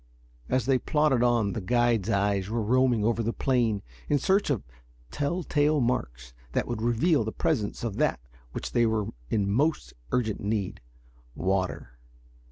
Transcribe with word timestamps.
As 0.49 0.65
they 0.65 0.79
plodded 0.79 1.21
on 1.21 1.53
the 1.53 1.61
guide's 1.61 2.09
eyes 2.09 2.49
were 2.49 2.63
roaming 2.63 3.05
over 3.05 3.21
the 3.21 3.31
plain 3.33 3.83
in 4.09 4.17
search 4.17 4.49
of 4.49 4.63
telltale 5.11 5.79
marks 5.79 6.33
that 6.53 6.67
would 6.67 6.81
reveal 6.81 7.23
the 7.23 7.31
presence 7.31 7.83
of 7.83 7.97
that 7.97 8.19
of 8.23 8.31
which 8.53 8.71
they 8.71 8.87
were 8.87 9.05
in 9.29 9.47
most 9.47 9.93
urgent 10.11 10.39
need 10.39 10.81
water. 11.35 11.99